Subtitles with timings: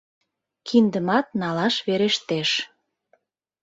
[0.67, 2.49] Киндымат налаш верештеш.